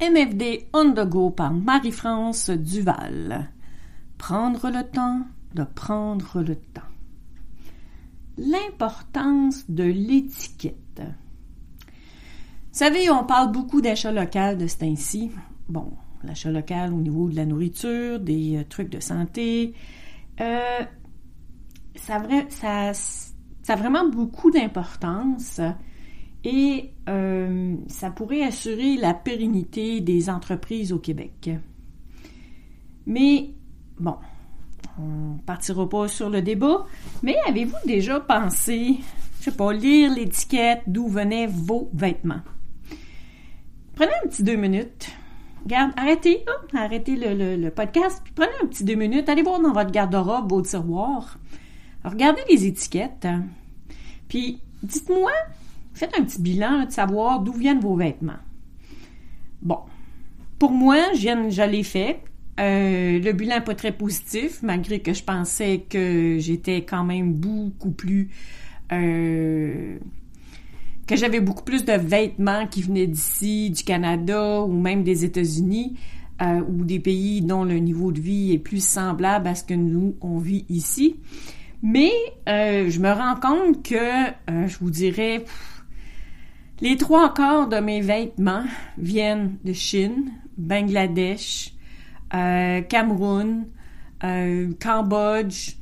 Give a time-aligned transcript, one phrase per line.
[0.00, 3.50] MFD on the go par Marie-France Duval.
[4.18, 5.22] Prendre le temps
[5.54, 6.82] de prendre le temps.
[8.36, 11.00] L'importance de l'étiquette.
[11.00, 15.30] Vous savez, on parle beaucoup d'achat local de ce temps-ci.
[15.70, 15.92] Bon,
[16.24, 19.72] l'achat local au niveau de la nourriture, des euh, trucs de santé.
[20.42, 20.84] Euh,
[21.94, 22.22] ça,
[23.68, 25.60] a vraiment beaucoup d'importance
[26.46, 31.50] et euh, ça pourrait assurer la pérennité des entreprises au Québec.
[33.04, 33.50] Mais
[33.98, 34.14] bon,
[35.00, 36.86] on partira pas sur le débat,
[37.24, 38.98] mais avez-vous déjà pensé,
[39.40, 42.42] je sais pas, lire l'étiquette d'où venaient vos vêtements?
[43.96, 45.10] Prenez un petit deux minutes.
[45.66, 49.90] Garde, arrêtez, arrêtez le, podcast, puis prenez un petit deux minutes, allez voir dans votre
[49.90, 51.38] garde-robe, vos tiroirs.
[52.04, 53.26] Regardez les étiquettes.
[54.28, 55.32] Puis dites-moi
[55.96, 58.34] Faites un petit bilan de savoir d'où viennent vos vêtements.
[59.62, 59.78] Bon,
[60.58, 62.20] pour moi, je l'ai fait.
[62.60, 67.32] Euh, le bilan n'est pas très positif, malgré que je pensais que j'étais quand même
[67.32, 68.28] beaucoup plus...
[68.92, 69.98] Euh,
[71.06, 75.96] que j'avais beaucoup plus de vêtements qui venaient d'ici, du Canada ou même des États-Unis
[76.42, 79.72] euh, ou des pays dont le niveau de vie est plus semblable à ce que
[79.72, 81.16] nous, on vit ici.
[81.82, 82.10] Mais
[82.46, 85.44] je me rends compte que, je vous dirais,
[86.80, 88.64] les trois quarts de mes vêtements
[88.98, 91.72] viennent de Chine, Bangladesh,
[92.34, 93.66] euh, Cameroun,
[94.24, 95.76] euh, Cambodge,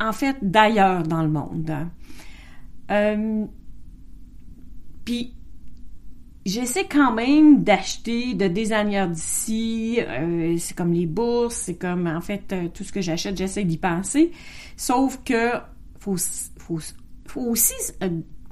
[0.00, 1.72] en fait d'ailleurs dans le monde.
[2.90, 3.44] Euh,
[5.04, 5.34] puis
[6.44, 10.00] j'essaie quand même d'acheter de designers d'ici.
[10.58, 14.32] c'est comme les bourses, c'est comme en fait tout ce que j'achète, j'essaie d'y penser.
[14.76, 15.52] Sauf que
[15.98, 16.16] faut
[17.36, 17.74] aussi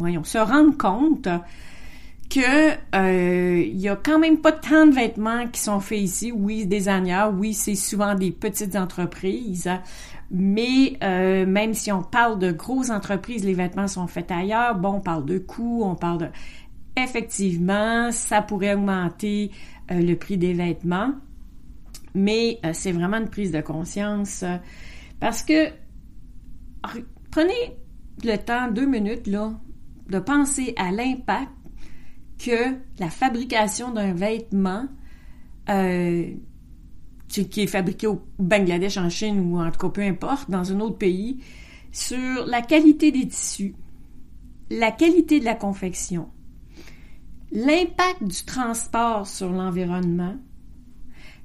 [0.00, 1.28] voyons, se rendre compte
[2.30, 6.32] que euh, il y a quand même pas tant de vêtements qui sont faits ici.
[6.32, 9.68] Oui, des agnards, oui, c'est souvent des petites entreprises,
[10.30, 14.76] mais euh, même si on parle de grosses entreprises, les vêtements sont faits ailleurs.
[14.76, 16.26] Bon, on parle de coûts, on parle de...
[16.96, 19.50] Effectivement, ça pourrait augmenter
[19.90, 21.12] euh, le prix des vêtements,
[22.14, 24.44] mais c'est vraiment une prise de conscience
[25.20, 25.68] parce que
[27.30, 27.76] prenez
[28.24, 29.52] le temps, deux minutes, là,
[30.10, 31.50] de penser à l'impact
[32.38, 34.86] que la fabrication d'un vêtement
[35.68, 36.34] euh,
[37.28, 40.80] qui est fabriqué au Bangladesh, en Chine ou en tout cas peu importe, dans un
[40.80, 41.42] autre pays,
[41.92, 43.74] sur la qualité des tissus,
[44.70, 46.28] la qualité de la confection,
[47.52, 50.36] l'impact du transport sur l'environnement,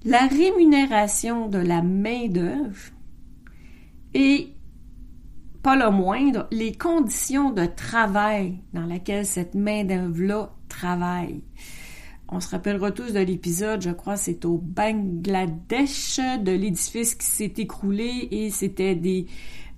[0.05, 2.91] la rémunération de la main-d'œuvre
[4.13, 4.54] et
[5.65, 11.41] pas le moindre, les conditions de travail dans lesquelles cette main-d'œuvre-là travaille.
[12.29, 17.53] On se rappellera tous de l'épisode, je crois, c'est au Bangladesh, de l'édifice qui s'est
[17.57, 19.25] écroulé et c'était des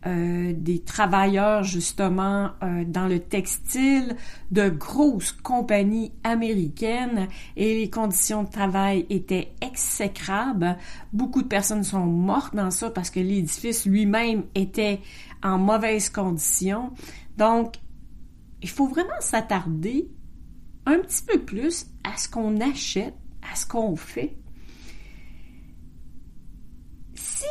[0.07, 4.15] euh, des travailleurs justement euh, dans le textile
[4.51, 10.77] de grosses compagnies américaines et les conditions de travail étaient exécrables.
[11.11, 15.01] Beaucoup de personnes sont mortes dans ça parce que l'édifice lui-même était
[15.43, 16.93] en mauvaise condition.
[17.35, 17.75] Donc,
[18.61, 20.09] il faut vraiment s'attarder
[20.85, 23.15] un petit peu plus à ce qu'on achète,
[23.51, 24.37] à ce qu'on fait.
[27.13, 27.45] Si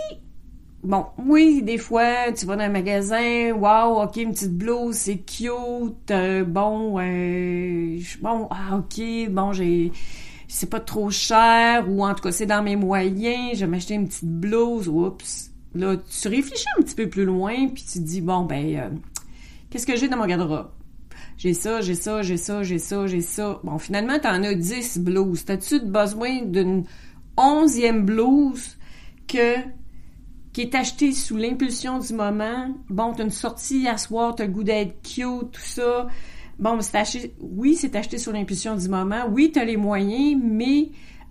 [0.87, 5.17] Bon, oui, des fois, tu vas dans un magasin, wow, ok, une petite blouse, c'est
[5.17, 9.91] cute, euh, bon, euh, bon, ah, ok, bon, j'ai,
[10.47, 13.95] c'est pas trop cher, ou en tout cas, c'est dans mes moyens, je vais m'acheter
[13.95, 15.51] une petite blouse, oups.
[15.75, 18.91] Là, tu réfléchis un petit peu plus loin, puis tu te dis, bon, ben, euh,
[19.71, 20.71] qu'est-ce que j'ai dans mon garde-robe?
[21.37, 23.59] J'ai ça, j'ai ça, j'ai ça, j'ai ça, j'ai ça.
[23.65, 25.45] Bon, finalement, t'en as 10 blouses.
[25.47, 26.85] T'as-tu besoin d'une
[27.37, 28.77] onzième blouse
[29.27, 29.57] que
[30.57, 32.75] qui est acheté sous l'impulsion du moment.
[32.89, 36.07] Bon, t'as une sortie à soir, t'as le goût d'être cute, tout ça.
[36.59, 39.27] Bon, c'est acheté, oui, c'est acheté sous l'impulsion du moment.
[39.31, 40.89] Oui, t'as les moyens, mais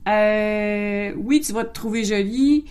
[0.08, 2.66] euh, oui, tu vas te trouver jolie,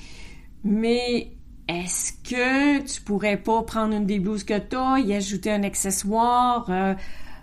[0.63, 1.33] mais
[1.67, 6.67] est-ce que tu pourrais pas prendre une des blouses que t'as, y ajouter un accessoire,
[6.69, 6.95] euh,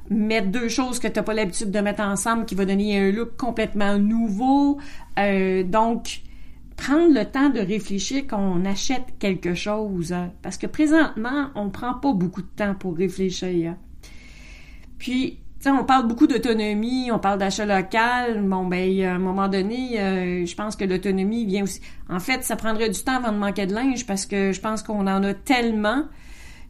[0.10, 3.36] mettre deux choses que t'as pas l'habitude de mettre ensemble qui va donner un look
[3.36, 4.78] complètement nouveau?
[5.20, 6.22] Euh, donc,
[6.82, 10.14] prendre le temps de réfléchir quand on achète quelque chose.
[10.14, 10.32] Hein.
[10.42, 13.76] Parce que présentement, on prend pas beaucoup de temps pour réfléchir.
[14.98, 15.38] Puis,
[15.68, 18.42] on parle beaucoup d'autonomie, on parle d'achat local.
[18.42, 21.82] Bon, ben, à un moment donné, euh, je pense que l'autonomie vient aussi.
[22.10, 24.82] En fait, ça prendrait du temps avant de manquer de linge parce que je pense
[24.82, 26.06] qu'on en a tellement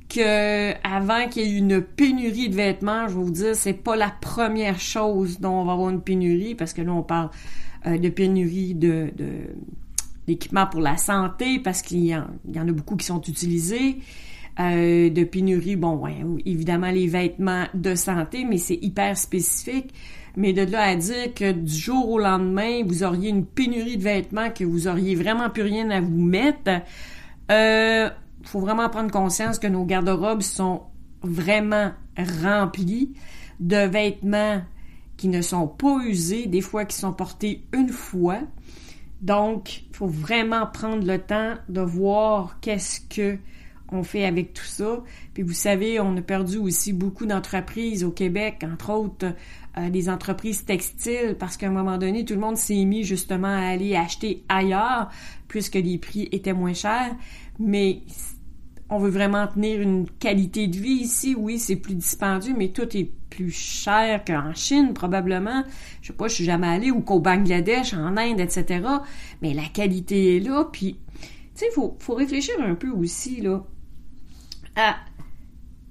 [0.10, 3.96] que avant qu'il y ait une pénurie de vêtements, je vais vous dire, c'est pas
[3.96, 7.30] la première chose dont on va avoir une pénurie parce que là, on parle
[7.88, 9.10] euh, de pénurie de,
[10.32, 14.00] d'équipements pour la santé parce qu'il y, en, a beaucoup qui sont utilisés.
[14.60, 16.04] Euh, de pénurie, bon,
[16.46, 19.94] évidemment les vêtements de santé, mais c'est hyper spécifique.
[20.36, 24.04] Mais de là à dire que du jour au lendemain, vous auriez une pénurie de
[24.04, 26.82] vêtements, que vous auriez vraiment plus rien à vous mettre,
[27.50, 28.10] euh,
[28.44, 30.82] faut vraiment prendre conscience que nos garde-robes sont
[31.22, 33.14] vraiment remplis
[33.60, 34.62] de vêtements
[35.18, 38.40] qui ne sont pas usés, des fois qui sont portés une fois.
[39.22, 43.38] Donc, il faut vraiment prendre le temps de voir qu'est-ce que
[43.92, 45.04] on fait avec tout ça.
[45.34, 49.34] Puis vous savez, on a perdu aussi beaucoup d'entreprises au Québec, entre autres
[49.78, 53.48] euh, des entreprises textiles, parce qu'à un moment donné, tout le monde s'est mis justement
[53.48, 55.10] à aller acheter ailleurs,
[55.48, 57.16] puisque les prix étaient moins chers.
[57.60, 58.02] Mais
[58.92, 62.96] on veut vraiment tenir une qualité de vie ici, oui, c'est plus dispendieux, mais tout
[62.96, 65.64] est plus cher qu'en Chine, probablement.
[66.02, 68.86] Je sais pas, je suis jamais allée, ou qu'au Bangladesh, en Inde, etc.
[69.42, 73.64] Mais la qualité est là, puis, tu sais, il faut, réfléchir un peu aussi, là,
[74.76, 74.98] à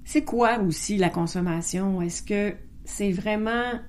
[0.03, 2.01] c'est quoi aussi la consommation?
[2.01, 2.53] Est-ce que
[2.85, 3.79] c'est vraiment...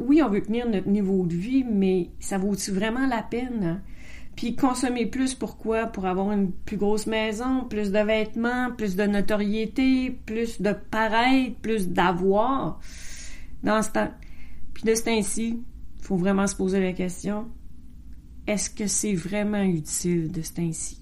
[0.00, 3.82] oui, on veut tenir notre niveau de vie, mais ça vaut-tu vraiment la peine?
[4.36, 5.86] Puis consommer plus, pourquoi?
[5.86, 11.56] Pour avoir une plus grosse maison, plus de vêtements, plus de notoriété, plus de paraître,
[11.60, 12.80] plus d'avoir.
[13.62, 14.10] Dans ce temps.
[14.74, 15.62] Puis de ce temps-ci,
[16.02, 17.48] faut vraiment se poser la question,
[18.46, 20.92] est-ce que c'est vraiment utile de ce temps-ci?